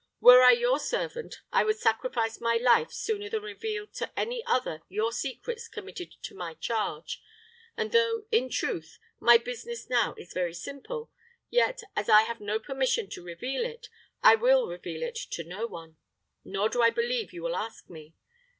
Were 0.19 0.41
I 0.41 0.49
your 0.53 0.79
servant, 0.79 1.41
I 1.53 1.63
would 1.63 1.77
sacrifice 1.77 2.41
my 2.41 2.55
life 2.55 2.91
sooner 2.91 3.29
than 3.29 3.43
reveal 3.43 3.85
to 3.85 4.11
any 4.17 4.43
other 4.47 4.81
your 4.89 5.11
secrets 5.11 5.67
committed 5.67 6.11
to 6.23 6.33
my 6.33 6.55
charge; 6.55 7.21
and 7.77 7.91
though, 7.91 8.23
in 8.31 8.49
truth, 8.49 8.97
my 9.19 9.37
business 9.37 9.91
now 9.91 10.15
is 10.17 10.33
very 10.33 10.55
simple, 10.55 11.11
yet, 11.51 11.83
as 11.95 12.09
I 12.09 12.23
have 12.23 12.41
no 12.41 12.57
permission 12.57 13.11
to 13.11 13.23
reveal 13.23 13.63
it, 13.63 13.89
I 14.23 14.33
will 14.33 14.65
reveal 14.67 15.03
it 15.03 15.19
to 15.33 15.43
no 15.43 15.67
one; 15.67 15.97
nor 16.43 16.67
do 16.67 16.81
I 16.81 16.89
believe 16.89 17.31
you 17.31 17.43
will 17.43 17.55
ask 17.55 17.87
me. 17.87 18.15